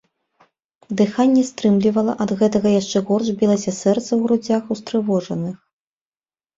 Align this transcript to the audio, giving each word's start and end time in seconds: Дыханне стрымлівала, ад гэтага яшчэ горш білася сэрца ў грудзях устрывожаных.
Дыханне 1.01 1.43
стрымлівала, 1.49 2.17
ад 2.27 2.35
гэтага 2.41 2.67
яшчэ 2.81 2.97
горш 3.13 3.27
білася 3.45 3.71
сэрца 3.83 4.09
ў 4.13 4.19
грудзях 4.27 4.63
устрывожаных. 4.77 5.55